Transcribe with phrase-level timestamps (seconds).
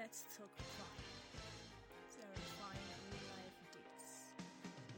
[0.00, 1.04] Let's talk crime.
[2.16, 4.32] Terrifying real life dates.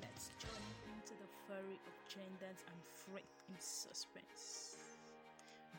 [0.00, 4.76] Let's journey into the fury of genders and freight in suspense.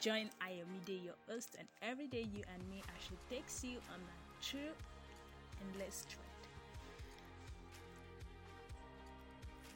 [0.01, 4.01] Join Ayomide, your host, and every day you and me as she takes you on
[4.01, 4.75] a true
[5.61, 6.27] endless trip.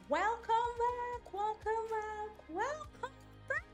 [0.09, 3.15] Welcome back, welcome back, welcome
[3.47, 3.65] back.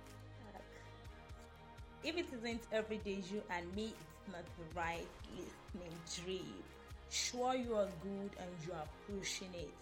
[2.04, 3.96] If it isn't every day you and me,
[4.32, 6.63] not the right listening dream.
[7.09, 9.73] Sure, you are good and you are pushing it.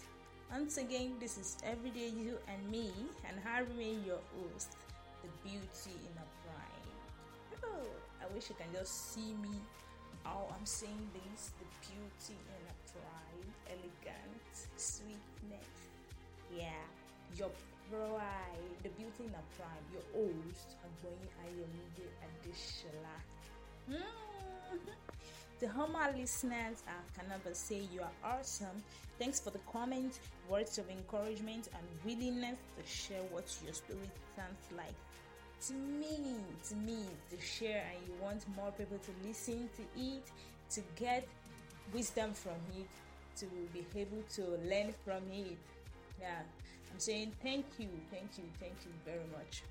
[0.51, 2.91] Once again, this is Everyday You and Me,
[3.27, 4.75] and I remain your host,
[5.23, 7.63] the beauty in a prime.
[7.63, 7.87] Oh,
[8.19, 9.55] I wish you can just see me
[10.23, 15.71] how I'm saying this the beauty in a prime, elegant, sweetness.
[16.51, 16.83] Yeah,
[17.37, 17.49] your
[17.89, 23.15] pride, the beauty in a prime, your host, Agboyin Ayomide Adeshola.
[23.89, 25.79] Mm-hmm.
[25.79, 28.83] All my listeners, I can never say you are awesome.
[29.19, 30.19] Thanks for the comments,
[30.49, 34.95] words of encouragement, and willingness to share what your story sounds like.
[35.67, 36.37] To me,
[36.69, 40.23] to me, to share, and you want more people to listen to it,
[40.71, 41.27] to get
[41.93, 42.87] wisdom from it,
[43.37, 45.57] to be able to learn from it.
[46.19, 46.41] Yeah,
[46.91, 49.61] I'm saying thank you, thank you, thank you very much.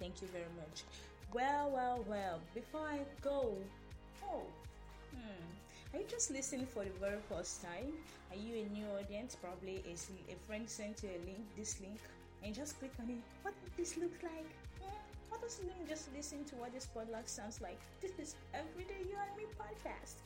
[0.00, 0.84] Thank you very much.
[1.32, 3.56] Well, well, well, before I go,
[4.28, 4.42] oh,
[5.16, 5.48] hmm,
[5.94, 7.88] are you just listening for the very first time?
[8.30, 9.34] Are you a new audience?
[9.40, 9.96] Probably a,
[10.30, 11.96] a friend sent you a link, this link,
[12.44, 13.24] and just click on it.
[13.40, 14.52] What does this look like?
[14.76, 14.92] Hmm,
[15.30, 17.80] what does it mean just listen to what this podcast sounds like?
[18.02, 20.20] This is Everyday You and Me podcast.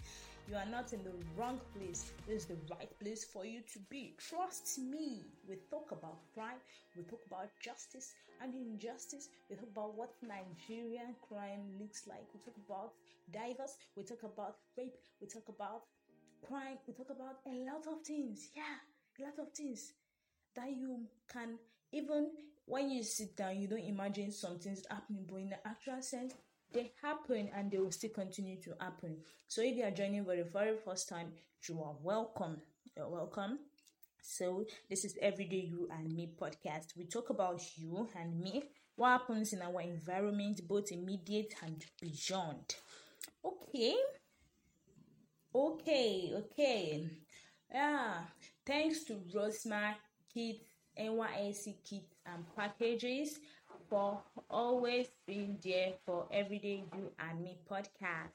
[0.48, 2.12] You are not in the wrong place.
[2.26, 4.14] This is the right place for you to be.
[4.18, 5.26] Trust me.
[5.48, 6.60] We talk about crime,
[6.96, 12.40] we talk about justice and injustice, we talk about what Nigerian crime looks like, we
[12.40, 12.92] talk about
[13.32, 15.82] divers, we talk about rape, we talk about
[16.46, 18.50] crime, we talk about a lot of things.
[18.54, 18.78] Yeah,
[19.18, 19.92] a lot of things
[20.54, 21.58] that you can
[21.92, 22.30] even
[22.66, 26.34] when you sit down, you don't imagine something's happening, but in the actual sense,
[26.76, 29.16] they happen and they will still continue to happen.
[29.48, 31.32] So if you are joining for the very first time,
[31.66, 32.58] you are welcome.
[32.94, 33.60] You're welcome.
[34.20, 36.96] So this is Everyday You and Me podcast.
[36.96, 42.74] We talk about you and me, what happens in our environment, both immediate and beyond.
[43.42, 43.94] Okay.
[45.54, 47.08] Okay, okay.
[47.72, 48.24] Yeah.
[48.66, 49.94] Thanks to Rosma
[50.32, 50.64] Kits,
[50.98, 53.38] NYSC Kits and Packages
[53.88, 54.20] for
[54.50, 58.32] always being there for Everyday You and Me podcast.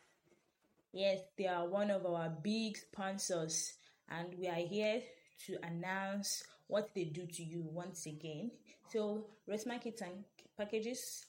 [0.94, 3.73] Yes, they are one of our big sponsors,
[4.09, 5.01] and we are here
[5.47, 8.51] to announce what they do to you once again.
[8.89, 10.23] So, Rosma Kits and
[10.57, 11.25] Packages,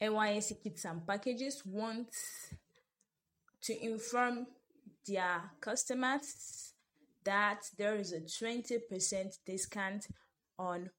[0.00, 2.52] NYSC Kits and Packages wants
[3.62, 4.46] to inform
[5.06, 6.72] their customers
[7.24, 10.06] that there is a 20% discount
[10.58, 10.90] on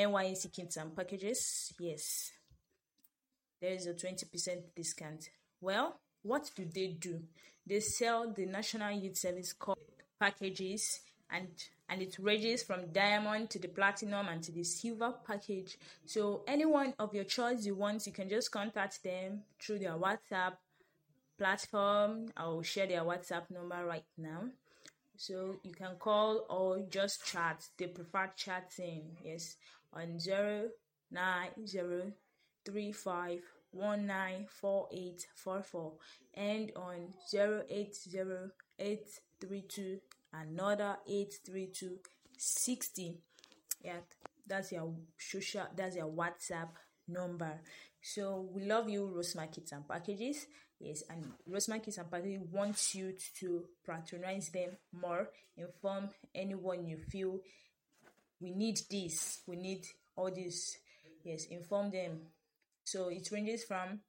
[0.00, 1.72] NYSC kits and packages.
[1.78, 2.32] Yes,
[3.60, 5.30] there is a 20% discount.
[5.60, 7.20] Well, what do they do?
[7.66, 9.54] They sell the National Youth Service
[10.18, 11.00] packages
[11.30, 11.48] and
[11.88, 15.76] and it ranges from diamond to the platinum and to the silver package.
[16.06, 20.52] So anyone of your choice you want, you can just contact them through their WhatsApp
[21.36, 22.26] platform.
[22.36, 24.50] I'll share their WhatsApp number right now.
[25.20, 27.62] So you can call or just chat.
[27.76, 29.56] They prefer chatting, yes,
[29.92, 30.70] on zero
[31.10, 32.10] nine zero
[32.64, 35.92] three five one nine four eight four four
[36.32, 38.48] and on zero eight zero
[38.78, 39.08] eight
[39.38, 39.98] three two
[40.32, 41.98] another eight three two
[42.38, 43.18] sixty.
[43.84, 44.00] Yeah,
[44.46, 45.66] that's your social.
[45.76, 46.70] That's your WhatsApp
[47.06, 47.60] number.
[48.00, 50.46] So we love you, Rosma Kits and Packages.
[50.80, 55.28] Yes, and Rosma Kits and Packages wants you to patronize them more.
[55.56, 57.38] Inform anyone you feel
[58.40, 59.86] we need this, we need
[60.16, 60.78] all this.
[61.22, 62.20] Yes, inform them.
[62.84, 64.00] So it ranges from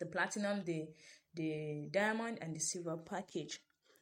[0.00, 0.88] the platinum, the
[1.34, 3.60] the diamond, and the silver package.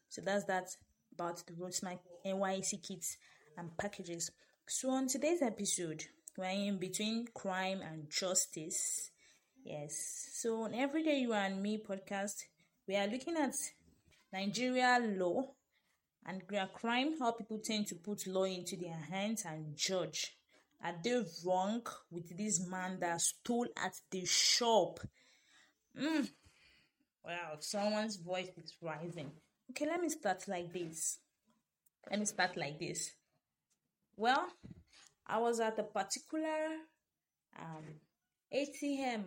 [0.08, 0.68] So that's that
[1.12, 3.18] about the Rosma NYSC kits
[3.58, 4.30] and packages.
[4.66, 6.04] So on today's episode,
[6.38, 9.10] we're in between crime and justice.
[9.64, 10.30] Yes.
[10.32, 12.44] So on Everyday You and Me podcast,
[12.86, 13.54] we are looking at
[14.32, 15.52] Nigeria law
[16.26, 16.42] and
[16.74, 20.36] crime, how people tend to put law into their hands and judge.
[20.82, 25.00] Are they wrong with this man that stole at the shop?
[25.98, 26.30] Mm.
[27.24, 29.30] Wow, someone's voice is rising.
[29.70, 31.18] Okay, let me start like this.
[32.10, 33.10] Let me start like this.
[34.16, 34.48] Well,
[35.26, 36.76] I was at a particular
[37.58, 37.84] um,
[38.52, 39.24] ATM.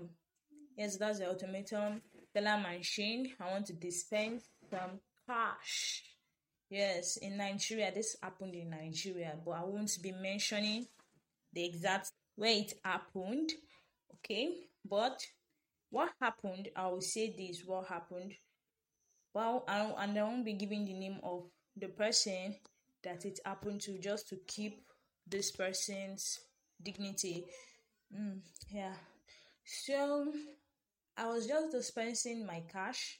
[0.77, 2.01] Yes, that's the automated
[2.33, 3.33] teller machine.
[3.39, 6.03] I want to dispense some cash.
[6.69, 10.87] Yes, in Nigeria, this happened in Nigeria, but I won't be mentioning
[11.53, 13.51] the exact where it happened.
[14.15, 15.25] Okay, but
[15.91, 16.69] what happened?
[16.75, 18.33] I will say this: what happened.
[19.33, 21.43] Well, I, and I won't be giving the name of
[21.75, 22.55] the person
[23.03, 24.83] that it happened to, just to keep
[25.27, 26.39] this person's
[26.81, 27.45] dignity.
[28.15, 28.39] Mm,
[28.71, 28.93] yeah.
[29.65, 30.31] So
[31.17, 33.19] I was just dispensing my cash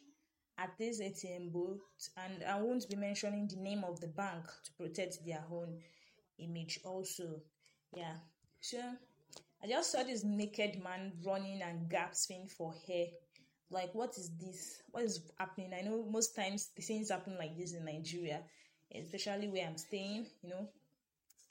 [0.58, 1.82] at this ATM booth,
[2.18, 5.80] and I won't be mentioning the name of the bank to protect their own
[6.40, 7.42] image, also.
[7.96, 8.16] Yeah.
[8.60, 8.80] So
[9.64, 13.08] I just saw this naked man running and gasping for hair.
[13.70, 14.82] Like, what is this?
[14.92, 15.72] What is happening?
[15.78, 18.42] I know most times the things happen like this in Nigeria,
[18.94, 20.68] especially where I'm staying, you know.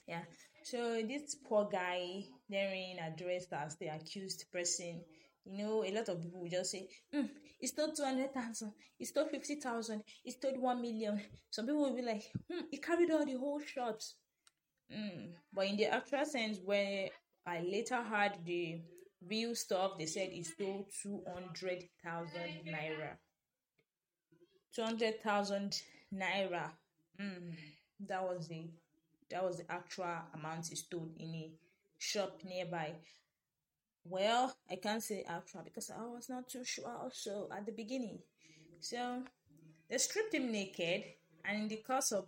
[0.07, 0.23] Yeah.
[0.65, 5.01] So this poor guy, then addressed as the accused person
[5.45, 7.29] you know, a lot of people will just say, mm,
[7.59, 11.21] he stole 200,000, it's stole 50,000, he stole 1 million.
[11.51, 14.17] Some people will be like, hmm, he carried all the whole shots.
[14.93, 15.33] Mm.
[15.53, 17.09] But in the actual sense, where
[17.47, 18.81] I later heard the
[19.29, 23.17] real stuff, they said he stole 200,000 naira.
[24.75, 25.83] 200,000
[26.15, 26.71] naira.
[27.21, 27.55] Mm.
[28.09, 28.71] That was the
[29.31, 31.51] that was the actual amount he stole in a
[31.99, 32.93] shop nearby.
[34.05, 38.19] Well, I can't say actual because I was not too sure also at the beginning.
[38.81, 39.23] So
[39.89, 41.05] they stripped him naked,
[41.45, 42.27] and in the course of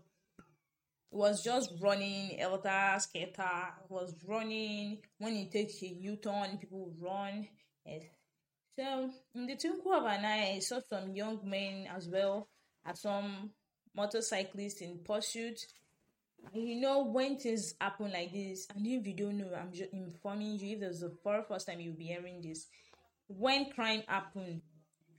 [1.11, 4.99] was just running, elder skater was running.
[5.19, 7.49] When he takes a U-turn, people run.
[7.87, 8.03] Yes.
[8.77, 12.49] So in the twinkle of an eye, I saw some young men as well
[12.85, 13.51] as some
[13.95, 15.61] motorcyclists in pursuit
[16.53, 20.59] you know when things happen like this and if you don't know i'm just informing
[20.59, 21.13] you if this is the
[21.49, 22.67] first time you'll be hearing this
[23.29, 24.61] when crime happened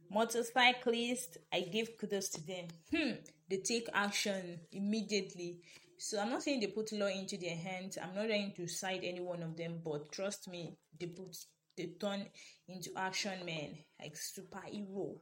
[0.09, 2.65] motorcyclists i give kudos to them.
[2.93, 3.11] Hmm
[3.49, 5.59] they take action immediately.
[5.97, 7.97] So i'm not saying they put law into their hands.
[8.01, 11.35] I'm not going to cite any one of them but trust me they put
[11.77, 12.25] they turn
[12.67, 15.17] into action men like superhero.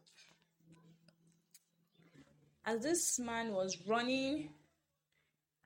[2.66, 4.50] As this man was running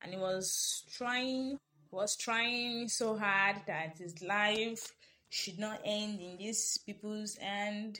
[0.01, 1.57] and he was trying
[1.91, 4.91] was trying so hard that his life
[5.29, 7.99] should not end in these people's hand.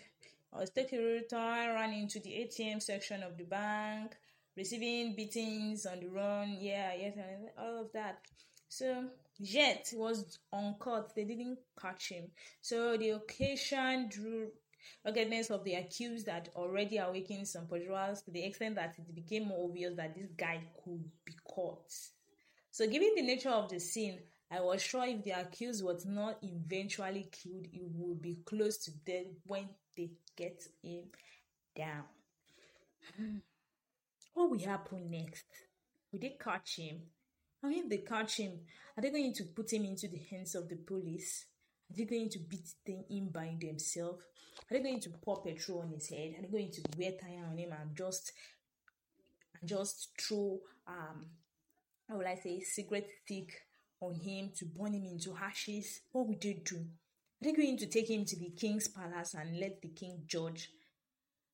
[0.54, 4.16] I was taking a return, ran into the ATM section of the bank,
[4.56, 7.18] receiving beatings on the run, yeah, yes,
[7.58, 8.20] all of that.
[8.70, 9.06] So
[9.40, 12.26] yet was on court, they didn't catch him.
[12.62, 14.48] So the occasion drew
[15.06, 19.48] ruggedness of the accused had already awakened some pursuers to the extent that it became
[19.48, 21.92] more obvious that this guy could be caught.
[22.72, 24.20] So, given the nature of the scene,
[24.50, 28.92] I was sure if the accused was not eventually killed, he would be close to
[29.06, 31.06] death when they get him
[31.76, 32.04] down.
[34.34, 35.46] What will happen next?
[36.12, 37.02] Will they catch him?
[37.64, 38.60] I mean, if they catch him,
[38.96, 41.46] are they going to put him into the hands of the police?
[41.90, 44.24] Are they going to beat them in by themselves?
[44.70, 46.36] Are they going to pour petrol on his head?
[46.38, 48.32] Are they going to wear tire on him and just
[49.66, 51.26] just throw um
[52.08, 53.52] how will I say cigarette stick
[54.00, 56.02] on him to burn him into ashes?
[56.12, 56.78] What would they do?
[56.78, 60.70] Are they going to take him to the king's palace and let the king judge?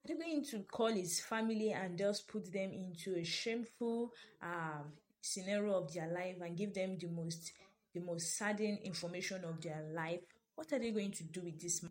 [0.03, 4.11] Are they going to call his family and just put them into a shameful
[4.41, 7.51] um, scenario of their life and give them the most
[7.93, 10.21] the most sudden information of their life?
[10.55, 11.83] What are they going to do with this?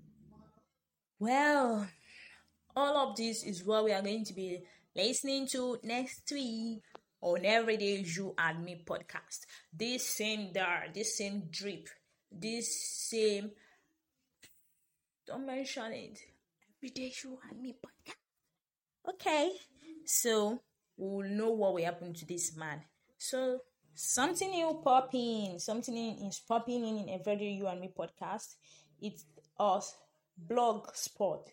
[1.18, 1.86] Well,
[2.74, 4.62] all of this is what we are going to be
[4.94, 6.82] listening to next week
[7.20, 9.46] on Everyday You and Me podcast.
[9.72, 11.88] This same dar, this same drip,
[12.30, 13.50] this same.
[15.26, 16.18] Don't mention it.
[16.78, 19.10] Everyday You and Me podcast.
[19.14, 19.50] Okay,
[20.04, 20.60] so
[20.96, 22.82] we'll know what will happen to this man.
[23.18, 23.60] So
[23.94, 25.96] something new popping, something
[26.26, 28.56] is popping in in Everyday You and Me podcast.
[29.00, 29.24] It's
[29.58, 29.94] us
[30.36, 31.48] blog spot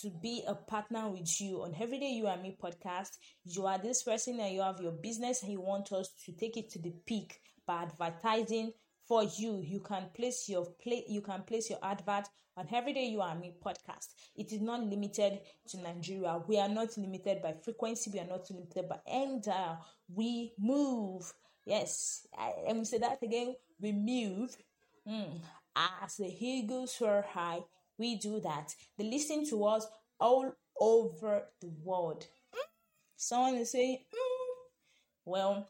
[0.00, 4.02] to be a partner with you on Everyday You and Me podcast, you are this
[4.02, 6.92] person and you have your business and you want us to take it to the
[7.06, 8.72] peak by advertising
[9.06, 9.60] for you.
[9.62, 13.54] You can place your play you can place your advert on Everyday You and Me
[13.64, 14.08] podcast.
[14.36, 16.40] It is not limited to Nigeria.
[16.46, 18.10] We are not limited by frequency.
[18.12, 19.46] We are not limited by end.
[20.14, 21.32] We move.
[21.64, 23.54] Yes, I am say that again.
[23.80, 24.56] We move.
[25.08, 25.40] Mm.
[25.74, 27.60] As the eagles soar high,
[27.98, 28.74] we do that.
[28.98, 29.86] They listen to us
[30.18, 32.26] all over the world.
[33.16, 34.54] Someone is saying, mm.
[35.24, 35.68] well,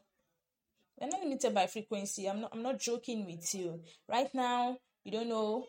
[0.99, 2.27] we're not limited by frequency.
[2.27, 3.81] I'm not I'm not joking with you.
[4.09, 5.65] Right now, you don't know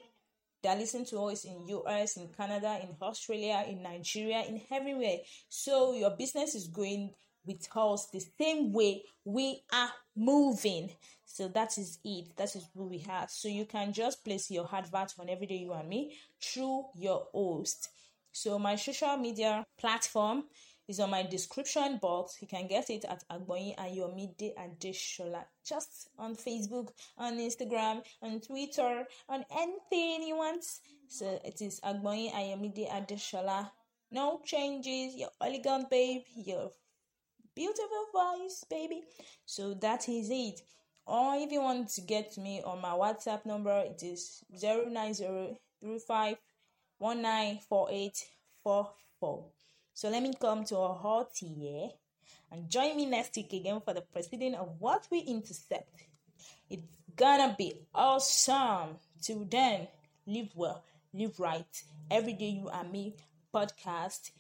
[0.65, 5.19] they're listening to us in US, in Canada, in Australia, in Nigeria, in everywhere.
[5.51, 7.11] So your business is going
[7.47, 10.91] with us the same way we are moving.
[11.25, 12.37] So that is it.
[12.37, 13.31] That is who we have.
[13.31, 17.89] So you can just place your advert on everyday you and me through your host.
[18.33, 20.45] So my social media platform
[20.87, 22.37] is on my description box.
[22.41, 25.45] You can get it at Agboyin Ayomide Adeshola.
[25.67, 30.65] Just on Facebook, on Instagram, on Twitter, on anything you want.
[31.09, 33.71] So it is Agboyin Ayomide Adeshola.
[34.11, 35.17] No changes.
[35.17, 36.23] Your elegant babe.
[36.37, 36.73] Your
[37.55, 39.05] beautiful voice, baby.
[39.45, 40.63] So that is it.
[41.07, 46.39] Or if you want to get me on my WhatsApp number, it is 09035
[46.99, 49.45] 194844.
[49.93, 51.91] So let me come to a halt here
[52.51, 56.05] and join me next week again for the proceeding of what we intercept.
[56.71, 56.83] It's
[57.17, 58.97] gonna be awesome.
[59.23, 59.87] Till then,
[60.27, 60.83] live well,
[61.13, 61.85] live right.
[62.11, 63.15] Every day you and me
[63.55, 64.31] podcast.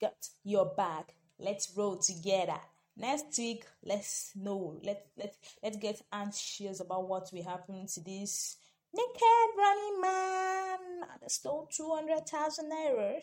[0.00, 1.14] Got your back.
[1.38, 2.60] Let's roll together.
[2.96, 4.78] Next week, let's know.
[4.82, 8.56] Let let let's get anxious about what will happen to this
[8.94, 10.78] naked running man
[11.20, 13.20] that stole two hundred thousand naira.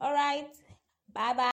[0.00, 0.48] All right.
[1.12, 1.42] Bye bye.